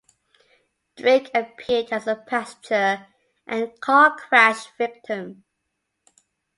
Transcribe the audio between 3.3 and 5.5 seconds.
and car-crash victim.